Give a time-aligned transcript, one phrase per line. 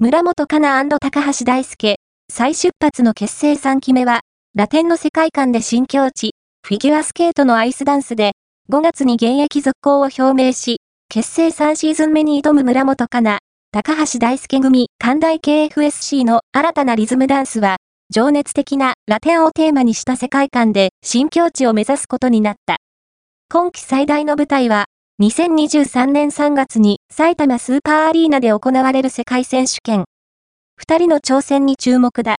[0.00, 1.96] 村本かな高橋大輔、
[2.32, 4.20] 再出発の結成3期目は、
[4.54, 8.30] ラテンの世界観で新境地、フィギュアスケートのアイスダンスで、
[8.70, 10.76] 5月に現役続行を表明し、
[11.08, 13.40] 結成3シーズン目に挑む村本かな、
[13.72, 17.78] 高橋大輔組、関大 KFSC の新たなリズムダンスは、
[18.08, 22.76] 情熱的なラテンをテーマにした世界観で新境地を目指すことになった。
[23.50, 24.84] 今季最大の舞台は、
[25.20, 30.04] 2023年3月に埼玉スーパーアリーナで行われる世界選手権。
[30.76, 32.26] 二人の挑戦に注目だ。